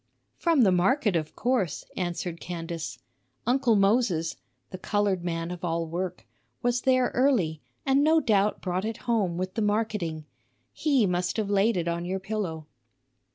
[0.35, 2.97] "From the market, of course," answered Candace.
[3.45, 4.35] "Uncle Moses"
[4.71, 6.25] (the colored man of all work)
[6.63, 10.25] "was there early, and no doubt brought it home with the marketing.
[10.73, 12.65] He must have laid it on your pillow."